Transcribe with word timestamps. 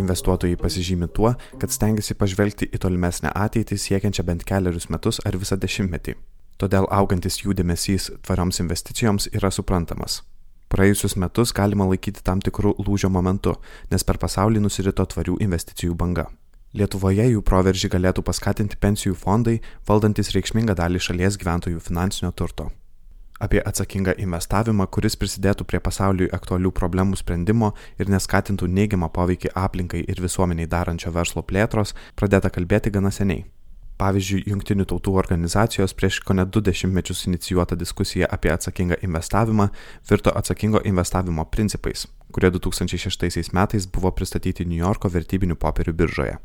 Investuotojai 0.00 0.56
pasižymi 0.56 1.06
tuo, 1.14 1.34
kad 1.60 1.70
stengiasi 1.70 2.16
pažvelgti 2.18 2.66
į 2.74 2.80
tolimesnę 2.82 3.30
ateitį 3.30 3.76
siekiančią 3.78 4.24
bent 4.26 4.42
keliarius 4.48 4.88
metus 4.90 5.20
ar 5.28 5.38
visą 5.38 5.58
dešimtmetį. 5.60 6.16
Todėl 6.58 6.88
augantis 6.90 7.38
jų 7.44 7.54
dėmesys 7.60 8.10
tvarioms 8.26 8.58
investicijoms 8.64 9.28
yra 9.30 9.52
suprantamas. 9.54 10.20
Praėjusius 10.70 11.14
metus 11.14 11.54
galima 11.54 11.86
laikyti 11.92 12.24
tam 12.26 12.42
tikrų 12.42 12.74
lūžio 12.82 13.12
momentu, 13.12 13.54
nes 13.90 14.06
per 14.06 14.18
pasaulį 14.18 14.64
nusirito 14.66 15.06
tvarių 15.14 15.38
investicijų 15.46 15.94
banga. 15.94 16.26
Lietuvoje 16.74 17.30
jų 17.30 17.46
proveržį 17.46 17.94
galėtų 17.94 18.26
paskatinti 18.26 18.82
pensijų 18.82 19.14
fondai, 19.14 19.60
valdantis 19.86 20.34
reikšmingą 20.34 20.78
dalį 20.78 21.06
šalies 21.06 21.38
gyventojų 21.38 21.82
finansinio 21.86 22.34
turto 22.34 22.70
apie 23.40 23.62
atsakingą 23.66 24.14
investavimą, 24.20 24.86
kuris 24.94 25.16
prisidėtų 25.20 25.66
prie 25.68 25.80
pasauliui 25.80 26.30
aktualių 26.36 26.72
problemų 26.76 27.18
sprendimo 27.20 27.72
ir 27.98 28.12
neskatintų 28.12 28.68
neigiamą 28.68 29.08
poveikį 29.16 29.54
aplinkai 29.54 30.04
ir 30.06 30.20
visuomeniai 30.22 30.68
darančio 30.68 31.12
verslo 31.16 31.42
plėtros, 31.42 31.94
pradėta 32.16 32.52
kalbėti 32.52 32.92
gana 32.94 33.10
seniai. 33.10 33.46
Pavyzdžiui, 34.00 34.46
Junktinių 34.48 34.86
tautų 34.88 35.12
organizacijos 35.20 35.92
prieš 35.92 36.22
kone 36.24 36.46
du 36.48 36.62
dešimtmečius 36.64 37.26
inicijuota 37.28 37.76
diskusija 37.76 38.28
apie 38.32 38.52
atsakingą 38.52 38.96
investavimą 39.04 39.66
virto 40.08 40.32
atsakingo 40.40 40.80
investavimo 40.88 41.44
principais, 41.44 42.06
kurie 42.32 42.48
2006 42.54 43.52
metais 43.52 43.86
buvo 43.86 44.12
pristatyti 44.16 44.64
New 44.64 44.80
Yorko 44.80 45.12
vertybinių 45.12 45.58
popierių 45.60 45.96
biržoje. 46.00 46.38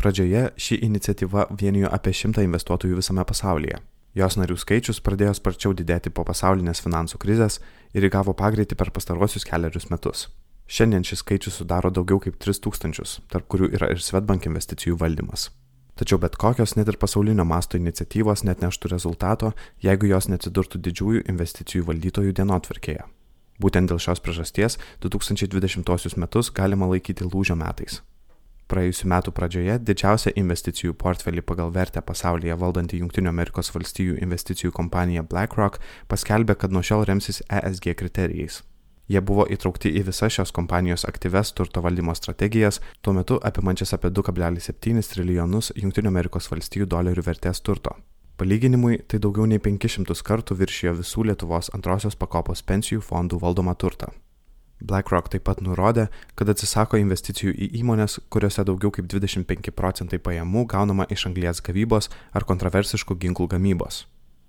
Pradžioje 0.00 0.46
ši 0.56 0.80
iniciatyva 0.88 1.48
vienijo 1.60 1.92
apie 1.92 2.14
šimtą 2.14 2.46
investuotojų 2.46 3.02
visame 3.02 3.24
pasaulyje, 3.28 3.82
Jos 4.18 4.34
narių 4.34 4.56
skaičius 4.58 4.98
pradėjo 5.06 5.36
sparčiau 5.38 5.70
didėti 5.78 6.10
po 6.10 6.24
pasaulinės 6.26 6.80
finansų 6.82 7.20
krizės 7.22 7.60
ir 7.94 8.06
įgavo 8.08 8.32
pagreitį 8.34 8.74
per 8.80 8.90
pastaruosius 8.90 9.46
keliarius 9.46 9.86
metus. 9.92 10.24
Šiandien 10.66 11.06
šis 11.06 11.22
skaičius 11.22 11.60
sudaro 11.60 11.92
daugiau 11.94 12.18
kaip 12.24 12.34
3000, 12.42 13.20
tarp 13.30 13.46
kurių 13.52 13.70
yra 13.78 13.92
ir 13.94 14.02
Svetbank 14.02 14.48
investicijų 14.50 14.98
valdymas. 14.98 15.52
Tačiau 15.98 16.18
bet 16.22 16.34
kokios 16.38 16.74
net 16.74 16.90
ir 16.90 16.98
pasaulinio 16.98 17.46
masto 17.46 17.78
iniciatyvos 17.78 18.42
net 18.48 18.60
neštų 18.62 18.90
rezultato, 18.90 19.52
jeigu 19.86 20.10
jos 20.10 20.28
neatsidurtų 20.32 20.82
didžiųjų 20.82 21.24
investicijų 21.30 21.86
valdytojų 21.86 22.34
dienotvarkėje. 22.40 23.06
Būtent 23.62 23.90
dėl 23.90 24.02
šios 24.02 24.22
priežasties 24.22 24.80
2020 25.02 26.18
metus 26.18 26.50
galima 26.54 26.90
laikyti 26.90 27.26
lūžio 27.26 27.58
metais. 27.58 28.02
Praėjusiu 28.68 29.06
metu 29.08 29.32
pradžioje 29.32 29.78
didžiausią 29.88 30.34
investicijų 30.36 30.92
portfelį 31.00 31.40
pagal 31.50 31.70
vertę 31.72 32.02
pasaulyje 32.04 32.56
valdanti 32.60 32.98
valstijų 33.72 34.18
investicijų 34.26 34.74
kompanija 34.76 35.22
BlackRock 35.24 35.80
paskelbė, 36.12 36.58
kad 36.60 36.74
nuo 36.76 36.82
šiol 36.84 37.06
remsis 37.08 37.40
ESG 37.48 37.94
kriterijais. 37.96 38.60
Jie 39.08 39.22
buvo 39.24 39.46
įtraukti 39.48 39.88
į 39.96 40.04
visas 40.10 40.36
šios 40.36 40.52
kompanijos 40.52 41.06
aktyves 41.08 41.54
turto 41.56 41.80
valdymo 41.80 42.12
strategijas, 42.12 42.82
tuo 43.00 43.16
metu 43.16 43.40
apimančias 43.40 43.96
apie 43.96 44.12
2,7 44.12 45.00
trilijonus 45.14 45.72
valstijų 46.52 46.92
dolerių 46.92 47.24
vertės 47.24 47.64
turto. 47.64 47.96
Palyginimui, 48.36 49.00
tai 49.08 49.18
daugiau 49.18 49.48
nei 49.48 49.64
500 49.64 50.20
kartų 50.28 50.60
viršijo 50.60 50.98
visų 51.00 51.30
Lietuvos 51.32 51.72
antrosios 51.72 52.20
pakopos 52.20 52.60
pensijų 52.62 53.00
fondų 53.00 53.40
valdomą 53.40 53.80
turtą. 53.80 54.12
BlackRock 54.80 55.30
taip 55.32 55.44
pat 55.48 55.62
nurodė, 55.64 56.06
kad 56.38 56.50
atsisako 56.52 57.00
investicijų 57.00 57.54
į 57.54 57.70
įmonės, 57.80 58.20
kuriuose 58.30 58.64
daugiau 58.68 58.92
kaip 58.94 59.08
25 59.10 59.72
procentai 59.74 60.20
pajamų 60.22 60.66
gaunama 60.70 61.08
iš 61.10 61.26
anglės 61.30 61.62
gavybos 61.64 62.10
ar 62.32 62.46
kontroversiškų 62.46 63.18
ginklų 63.24 63.48
gamybos. 63.56 64.06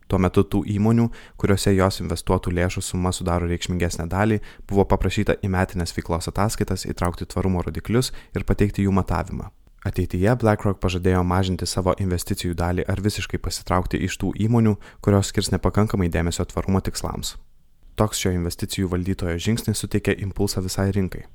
Tuo 0.09 0.17
metu 0.17 0.41
tų 0.41 0.63
įmonių, 0.73 1.05
kuriuose 1.37 1.75
jos 1.75 1.99
investuotų 2.01 2.53
lėšų 2.57 2.81
suma 2.81 3.11
sudaro 3.13 3.45
reikšmingesnę 3.49 4.07
dalį, 4.09 4.39
buvo 4.69 4.87
paprašyta 4.89 5.37
į 5.45 5.51
metinės 5.53 5.93
veiklos 5.93 6.31
ataskaitas 6.31 6.87
įtraukti 6.89 7.29
tvarumo 7.29 7.61
rodiklius 7.65 8.09
ir 8.33 8.45
pateikti 8.49 8.87
jų 8.87 8.95
matavimą. 8.97 9.51
Ateityje 9.85 10.33
BlackRock 10.41 10.81
pažadėjo 10.81 11.21
mažinti 11.23 11.69
savo 11.69 11.93
investicijų 12.01 12.57
dalį 12.57 12.87
ar 12.89 12.99
visiškai 13.05 13.39
pasitraukti 13.39 14.01
iš 14.09 14.17
tų 14.19 14.33
įmonių, 14.47 14.75
kurios 15.05 15.29
skirs 15.31 15.53
nepakankamai 15.53 16.09
dėmesio 16.11 16.43
tvarumo 16.49 16.81
tikslams. 16.83 17.37
Toks 17.99 18.21
šio 18.23 18.31
investicijų 18.31 18.87
valdytojo 18.93 19.35
žingsnis 19.43 19.81
suteikė 19.83 20.13
impulsą 20.23 20.61
visai 20.63 20.85
rinkai. 20.95 21.25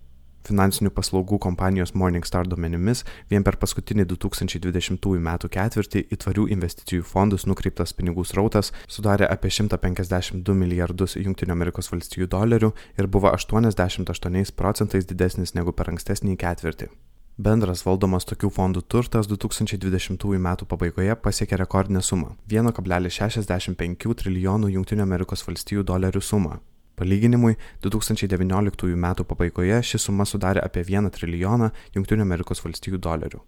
Finansinių 0.49 0.95
paslaugų 0.97 1.37
kompanijos 1.45 1.93
Morningstar 1.93 2.49
duomenimis 2.49 3.03
vien 3.29 3.45
per 3.45 3.59
paskutinį 3.61 4.07
2020 4.15 5.11
m. 5.21 5.31
ketvirtį 5.59 6.07
į 6.09 6.21
tvarių 6.25 6.49
investicijų 6.57 7.05
fondus 7.13 7.45
nukreiptas 7.45 7.93
pinigų 7.93 8.25
srautas 8.25 8.73
sudarė 8.89 9.29
apie 9.29 9.53
152 9.53 10.57
milijardus 10.65 11.19
JAV 11.21 12.29
dolerių 12.33 12.73
ir 12.97 13.13
buvo 13.13 13.33
88 13.37 14.57
procentais 14.57 15.05
didesnis 15.05 15.53
negu 15.53 15.73
per 15.73 15.93
ankstesnį 15.93 16.41
ketvirtį. 16.41 16.89
Bendras 17.35 17.81
valdomas 17.83 18.23
tokių 18.31 18.47
fondų 18.55 18.85
turtas 18.87 19.27
2020 19.27 20.37
m. 20.39 20.49
pabaigoje 20.71 21.17
pasiekė 21.19 21.57
rekordinę 21.59 21.99
sumą- 21.99 22.37
1,65 22.47 24.15
trilijonų 24.15 24.71
JAV 24.71 25.83
dolerių 25.83 26.21
sumą. 26.23 26.61
Palyginimui, 26.95 27.57
2019 27.83 28.93
m. 28.95 29.15
pabaigoje 29.27 29.83
ši 29.83 29.99
suma 29.99 30.25
sudarė 30.25 30.63
apie 30.63 30.85
1 30.85 31.11
trilijoną 31.11 31.71
JAV 31.93 32.99
dolerių. 32.99 33.41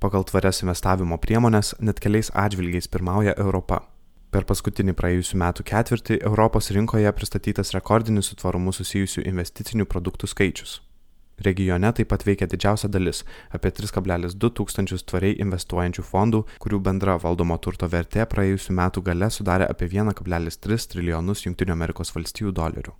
Pagal 0.00 0.24
tvarias 0.24 0.62
investavimo 0.62 1.16
priemonės 1.16 1.74
net 1.80 1.98
keliais 1.98 2.30
atžvilgiais 2.34 2.88
pirmauja 2.88 3.32
Europa. 3.38 3.80
Per 4.30 4.44
paskutinį 4.44 4.92
praėjusių 4.92 5.36
metų 5.36 5.64
ketvirtį 5.64 6.22
Europos 6.26 6.70
rinkoje 6.70 7.10
pristatytas 7.12 7.72
rekordinis 7.72 8.26
su 8.26 8.36
tvarumu 8.36 8.70
susijusių 8.70 9.24
investicinių 9.24 9.86
produktų 9.86 10.26
skaičius 10.26 10.89
Regione 11.40 11.92
taip 11.96 12.10
pat 12.12 12.24
veikia 12.28 12.46
didžiausia 12.46 12.88
dalis- 12.92 13.24
apie 13.56 13.70
3,2 13.70 14.50
tūkstančius 14.56 15.06
tvariai 15.08 15.38
investuojančių 15.40 16.04
fondų, 16.04 16.44
kurių 16.60 16.80
bendra 16.80 17.16
valdomo 17.18 17.56
turto 17.58 17.88
vertė 17.88 18.26
praėjusiu 18.26 18.72
metu 18.72 19.02
gale 19.02 19.30
sudarė 19.30 19.68
apie 19.70 19.88
1,3 19.88 20.86
trilijonus 20.86 21.46
JAV 21.46 22.52
dolerių. 22.52 22.92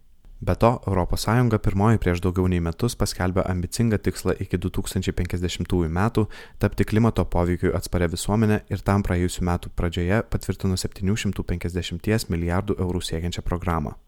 Be 0.43 0.55
to, 0.57 0.81
ES 0.89 1.27
pirmoji 1.61 1.99
prieš 2.01 2.21
daugiau 2.25 2.49
nei 2.49 2.61
metus 2.65 2.95
paskelbė 2.97 3.43
ambicingą 3.45 3.99
tikslą 4.01 4.33
iki 4.41 4.57
2050 4.57 5.89
metų 5.99 6.27
tapti 6.59 6.85
klimato 6.85 7.25
poveikiui 7.25 7.75
atsparia 7.77 8.09
visuomenė 8.09 8.63
ir 8.71 8.81
tam 8.81 9.03
praėjusiu 9.03 9.45
metu 9.45 9.69
pradžioje 9.69 10.23
patvirtino 10.33 10.77
750 10.81 12.31
milijardų 12.33 12.79
eurų 12.81 13.05
siekiančią 13.05 13.43
programą. 13.43 13.99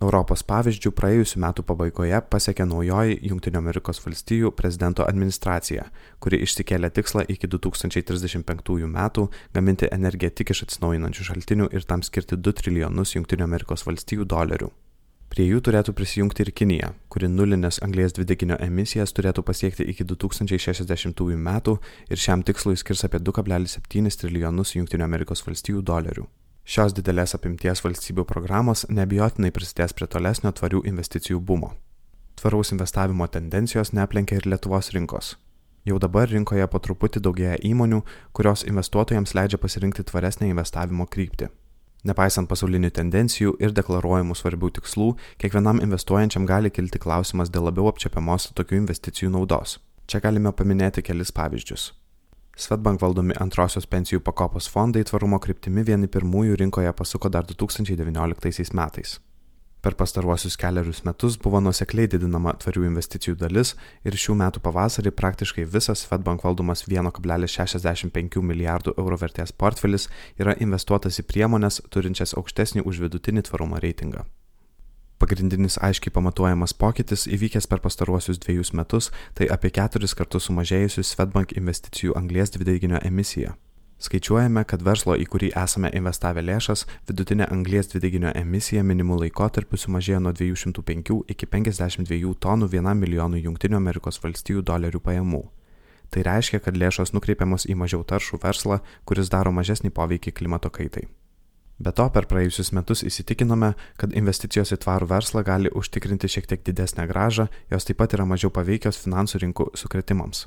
Europos 0.00 0.40
pavyzdžių 0.48 0.90
praėjusiu 0.96 1.42
metu 1.44 1.60
pabaigoje 1.68 2.22
pasiekė 2.32 2.64
naujoji 2.64 3.18
JAV 3.20 4.54
prezidento 4.56 5.04
administracija, 5.04 5.84
kuri 6.24 6.40
išsikėlė 6.46 6.88
tikslą 6.96 7.26
iki 7.28 7.50
2035 7.52 8.88
metų 8.94 9.26
gaminti 9.52 9.92
energiją 9.92 10.32
tik 10.32 10.54
iš 10.54 10.64
atsinaujinančių 10.68 11.28
šaltinių 11.28 11.68
ir 11.76 11.84
tam 11.84 12.00
skirti 12.00 12.40
2 12.40 12.56
trilijonus 12.62 13.14
JAV 13.14 14.24
dolerių. 14.24 14.72
Prie 15.30 15.44
jų 15.46 15.60
turėtų 15.68 15.92
prisijungti 15.94 16.42
ir 16.42 16.54
Kinija, 16.56 16.94
kuri 17.12 17.28
nulinės 17.28 17.82
anglės 17.84 18.16
dvideginio 18.16 18.56
emisijas 18.56 19.12
turėtų 19.12 19.44
pasiekti 19.44 19.84
iki 19.84 20.08
2060 20.08 21.36
metų 21.36 21.76
ir 22.08 22.16
šiam 22.16 22.40
tikslui 22.42 22.80
skirs 22.80 23.04
apie 23.04 23.20
2,7 23.20 24.20
trilijonus 24.24 24.74
JAV 24.74 25.82
dolerių. 25.84 26.30
Šios 26.70 26.92
didelės 26.94 27.32
apimties 27.34 27.80
valstybių 27.82 28.22
programos 28.30 28.84
nebijotinai 28.94 29.48
prisidės 29.50 29.90
prie 29.98 30.06
tolesnio 30.06 30.52
tvarių 30.54 30.84
investicijų 30.86 31.40
bumo. 31.42 31.72
Tvaraus 32.38 32.70
investavimo 32.70 33.26
tendencijos 33.26 33.90
neaplenkia 33.90 34.38
ir 34.38 34.46
Lietuvos 34.46 34.92
rinkos. 34.94 35.32
Jau 35.82 35.98
dabar 35.98 36.30
rinkoje 36.30 36.68
po 36.70 36.78
truputį 36.78 37.24
daugėja 37.26 37.56
įmonių, 37.66 38.04
kurios 38.30 38.62
investuotojams 38.70 39.34
leidžia 39.34 39.58
pasirinkti 39.58 40.06
tvaresnę 40.12 40.46
investavimo 40.52 41.08
kryptį. 41.10 41.50
Nepaisant 42.06 42.46
pasaulinių 42.46 42.92
tendencijų 42.94 43.56
ir 43.58 43.74
deklaruojamų 43.74 44.38
svarbių 44.38 44.70
tikslų, 44.78 45.08
kiekvienam 45.42 45.82
investuojančiam 45.82 46.46
gali 46.46 46.70
kilti 46.70 47.02
klausimas 47.02 47.50
dėl 47.50 47.66
labiau 47.66 47.90
apčiapiamos 47.90 48.52
tokių 48.54 48.84
investicijų 48.84 49.34
naudos. 49.34 49.80
Čia 50.06 50.22
galime 50.22 50.54
paminėti 50.54 51.02
kelis 51.02 51.34
pavyzdžius. 51.34 51.90
Svetbank 52.56 53.00
valdomi 53.00 53.34
antrosios 53.40 53.86
pensijų 53.86 54.20
pakopos 54.26 54.68
fondai 54.68 55.04
tvarumo 55.06 55.38
kryptimi 55.40 55.84
vieni 55.86 56.10
pirmųjų 56.10 56.58
rinkoje 56.60 56.92
pasuko 56.92 57.30
dar 57.32 57.46
2019 57.48 58.74
metais. 58.74 59.18
Per 59.80 59.94
pastaruosius 59.96 60.58
keliarius 60.60 61.00
metus 61.08 61.38
buvo 61.40 61.60
nusekliai 61.64 62.08
didinama 62.12 62.52
tvarių 62.60 62.82
investicijų 62.90 63.38
dalis 63.40 63.72
ir 64.04 64.18
šių 64.22 64.36
metų 64.42 64.60
pavasarį 64.66 65.12
praktiškai 65.16 65.64
visas 65.64 66.02
Svetbank 66.04 66.44
valdomas 66.44 66.84
1,65 66.84 68.44
milijardų 68.50 68.94
eurų 69.00 69.20
vertės 69.22 69.56
portfelis 69.56 70.10
yra 70.36 70.58
investuotas 70.60 71.22
į 71.22 71.24
priemonės 71.32 71.80
turinčias 71.88 72.36
aukštesnį 72.36 72.84
už 72.84 73.00
vidutinį 73.06 73.48
tvarumo 73.48 73.80
reitingą. 73.80 74.26
Pagrindinis 75.20 75.74
aiškiai 75.84 76.14
pamatuojamas 76.16 76.72
pokytis 76.80 77.26
įvykęs 77.28 77.66
per 77.68 77.82
pastaruosius 77.84 78.38
dviejus 78.40 78.70
metus- 78.72 79.10
tai 79.36 79.50
apie 79.52 79.70
keturis 79.70 80.14
kartus 80.16 80.48
sumažėjusių 80.48 81.04
Svetbank 81.04 81.52
investicijų 81.60 82.16
anglės 82.16 82.50
dvideginio 82.56 82.98
emisija. 83.04 83.52
Skaičiuojame, 84.00 84.64
kad 84.64 84.80
verslo, 84.80 85.12
į 85.12 85.26
kurį 85.28 85.50
esame 85.60 85.90
investavę 85.92 86.40
lėšas, 86.40 86.86
vidutinė 87.08 87.50
anglies 87.52 87.92
dvideginio 87.92 88.32
emisija 88.34 88.82
minimų 88.82 89.20
laikotarpiu 89.26 89.76
sumažėjo 89.76 90.20
nuo 90.24 90.32
205 90.32 91.24
iki 91.28 91.46
52 91.46 92.34
tonų 92.40 92.70
1 92.72 92.96
milijonų 92.96 93.44
JAV 93.44 94.62
dolerių 94.64 95.00
pajamų. 95.00 95.42
Tai 96.10 96.22
reiškia, 96.22 96.58
kad 96.64 96.74
lėšos 96.74 97.12
nukreipiamos 97.12 97.66
į 97.66 97.76
mažiau 97.76 98.02
taršų 98.02 98.40
verslą, 98.42 98.80
kuris 99.04 99.28
daro 99.28 99.52
mažesnį 99.52 99.90
poveikį 99.90 100.32
klimato 100.32 100.70
kaitai. 100.70 101.08
Be 101.80 101.94
to, 101.96 102.04
per 102.12 102.26
praėjusius 102.28 102.74
metus 102.76 103.00
įsitikinome, 103.08 103.72
kad 103.96 104.12
investicijos 104.12 104.74
į 104.74 104.82
tvarų 104.82 105.06
verslą 105.14 105.40
gali 105.46 105.70
užtikrinti 105.72 106.28
šiek 106.28 106.48
tiek 106.50 106.64
didesnę 106.66 107.06
gražą, 107.08 107.46
jos 107.72 107.88
taip 107.88 107.96
pat 108.02 108.12
yra 108.12 108.26
mažiau 108.28 108.52
paveikios 108.52 109.00
finansų 109.00 109.40
rinkų 109.46 109.70
sukretimams. 109.80 110.44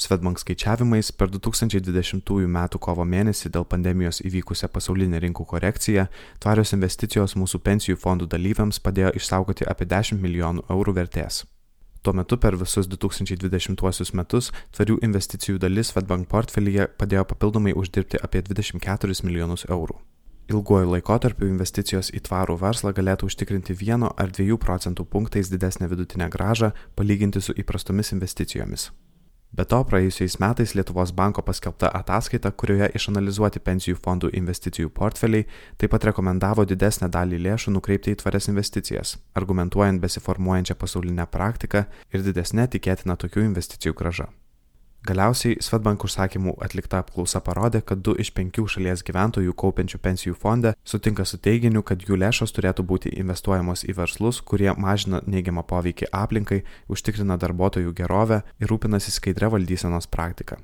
Svetbank 0.00 0.38
skaičiavimais 0.40 1.10
per 1.12 1.32
2020 1.32 2.44
m. 2.44 2.58
kovo 2.78 3.04
mėnesį 3.04 3.50
dėl 3.56 3.64
pandemijos 3.64 4.20
įvykusią 4.20 4.68
pasaulinę 4.72 5.20
rinkų 5.24 5.44
korekciją 5.48 6.06
tvarios 6.40 6.74
investicijos 6.76 7.36
mūsų 7.40 7.60
pensijų 7.64 7.96
fondų 8.04 8.28
dalyviams 8.28 8.80
padėjo 8.84 9.14
išsaugoti 9.16 9.64
apie 9.64 9.88
10 9.88 10.20
milijonų 10.20 10.68
eurų 10.68 10.96
vertės. 11.00 11.42
Tuo 12.02 12.12
metu 12.16 12.36
per 12.40 12.56
visus 12.56 12.88
2020 12.88 14.14
metus 14.16 14.52
tvarių 14.76 15.00
investicijų 15.08 15.58
dalis 15.60 15.92
Svetbank 15.92 16.28
portfelyje 16.28 16.88
padėjo 16.96 17.26
papildomai 17.32 17.76
uždirbti 17.76 18.20
apie 18.24 18.40
24 18.44 19.20
milijonus 19.24 19.68
eurų. 19.68 20.00
Ilguoju 20.50 20.88
laikotarpiu 20.90 21.46
investicijos 21.46 22.08
į 22.10 22.24
tvarų 22.26 22.56
verslą 22.58 22.90
galėtų 22.96 23.28
užtikrinti 23.30 23.76
1 23.76 24.08
ar 24.10 24.32
2 24.34 24.56
procentų 24.58 25.04
punktais 25.06 25.50
didesnę 25.52 25.86
vidutinę 25.92 26.26
gražą 26.26 26.72
palyginti 26.98 27.38
su 27.44 27.54
įprastomis 27.54 28.10
investicijomis. 28.16 28.88
Be 29.54 29.66
to, 29.66 29.78
praėjusiais 29.86 30.36
metais 30.42 30.74
Lietuvos 30.78 31.10
banko 31.14 31.42
paskelbta 31.46 31.92
ataskaita, 32.00 32.50
kurioje 32.50 32.90
išanalizuoti 32.98 33.62
pensijų 33.62 33.98
fondų 34.02 34.32
investicijų 34.42 34.90
portfeliai, 34.94 35.46
taip 35.78 35.94
pat 35.94 36.06
rekomendavo 36.10 36.66
didesnę 36.66 37.10
dalį 37.10 37.42
lėšų 37.46 37.74
nukreipti 37.78 38.14
į 38.14 38.20
tvarias 38.22 38.50
investicijas, 38.50 39.16
argumentuojant 39.38 40.02
besiformuojančią 40.02 40.78
pasaulinę 40.82 41.30
praktiką 41.30 41.86
ir 42.10 42.26
didesnę 42.26 42.66
tikėtiną 42.74 43.18
tokių 43.18 43.46
investicijų 43.50 43.98
gražą. 44.02 44.30
Galiausiai 45.00 45.56
Svetbank 45.64 46.02
užsakymų 46.04 46.58
atlikta 46.60 46.98
apklausa 47.00 47.40
parodė, 47.40 47.80
kad 47.80 48.02
du 48.04 48.12
iš 48.20 48.34
penkių 48.36 48.66
šalies 48.68 49.00
gyventojų 49.08 49.54
kaupiančių 49.62 50.00
pensijų 50.04 50.36
fonde 50.36 50.74
sutinka 50.84 51.24
su 51.24 51.38
teiginiu, 51.40 51.80
kad 51.80 52.04
jų 52.04 52.18
lėšos 52.20 52.52
turėtų 52.52 52.84
būti 52.90 53.14
investuojamos 53.22 53.86
į 53.88 53.96
verslus, 53.96 54.42
kurie 54.44 54.68
mažina 54.76 55.22
neigiamą 55.24 55.64
poveikį 55.64 56.10
aplinkai, 56.12 56.60
užtikrina 56.92 57.38
darbuotojų 57.40 57.94
gerovę 57.96 58.42
ir 58.60 58.68
rūpinasi 58.68 59.14
skaidrę 59.16 59.48
valdysenos 59.56 60.10
praktiką. 60.12 60.60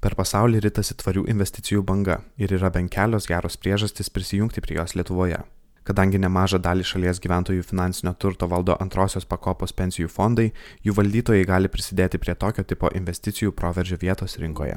Per 0.00 0.16
pasaulį 0.16 0.64
ritasi 0.64 0.96
tvarių 0.96 1.26
investicijų 1.28 1.84
banga 1.84 2.22
ir 2.40 2.56
yra 2.56 2.72
bent 2.72 2.88
kelios 2.94 3.28
geros 3.28 3.60
priežastys 3.60 4.08
prisijungti 4.08 4.64
prie 4.64 4.80
jos 4.80 4.96
Lietuvoje. 4.96 5.42
Kadangi 5.88 6.20
nemažą 6.20 6.58
dalį 6.60 6.84
šalies 6.84 7.20
gyventojų 7.24 7.64
finansinio 7.64 8.12
turto 8.20 8.48
valdo 8.50 8.76
antrosios 8.84 9.24
pakopos 9.24 9.72
pensijų 9.72 10.10
fondai, 10.12 10.50
jų 10.84 10.92
valdytojai 10.98 11.46
gali 11.48 11.70
prisidėti 11.72 12.20
prie 12.20 12.34
tokio 12.36 12.64
tipo 12.68 12.90
investicijų 13.00 13.54
proveržio 13.56 13.96
vietos 14.02 14.36
rinkoje. 14.42 14.76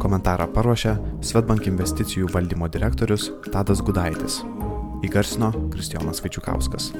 Komentarą 0.00 0.46
paruošė 0.54 0.94
Svetbank 1.26 1.66
investicijų 1.68 2.30
valdymo 2.32 2.70
direktorius 2.72 3.32
Tadas 3.50 3.82
Gudaitis. 3.82 4.40
Įgarsino 5.04 5.50
Kristijonas 5.72 6.22
Vaičiukauskas. 6.22 6.92